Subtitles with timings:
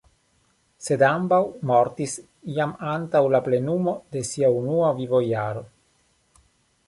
[0.85, 1.39] Sed ambaŭ
[1.71, 2.15] mortis
[2.55, 5.63] jam antaŭ la plenumo de sia unua vivojaro.